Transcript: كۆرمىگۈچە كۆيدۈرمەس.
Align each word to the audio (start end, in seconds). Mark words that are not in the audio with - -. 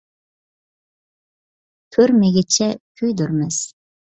كۆرمىگۈچە 1.99 2.71
كۆيدۈرمەس. 3.03 3.63